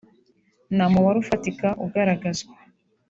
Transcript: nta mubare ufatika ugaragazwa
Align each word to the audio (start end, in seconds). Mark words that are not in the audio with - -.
nta 0.75 0.85
mubare 0.91 1.17
ufatika 1.23 1.67
ugaragazwa 1.85 2.53